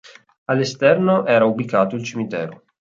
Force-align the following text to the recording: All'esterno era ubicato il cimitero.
All'esterno 0.45 1.27
era 1.27 1.45
ubicato 1.45 1.93
il 1.95 2.03
cimitero. 2.03 2.63